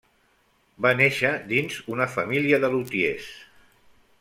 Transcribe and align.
Va 0.85 0.93
néixer 1.01 1.33
dins 1.51 1.77
una 1.97 2.09
família 2.15 2.61
de 2.65 2.73
lutiers. 2.77 3.29